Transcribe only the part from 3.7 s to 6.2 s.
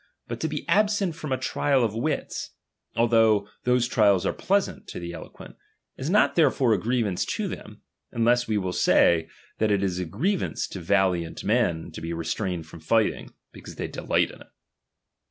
trials are pleasant to the eloquent, is